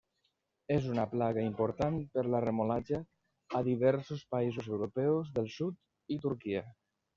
[0.75, 3.03] És una plaga important per la remolatxa
[3.61, 6.69] a diversos països europeus del sud i Turquia.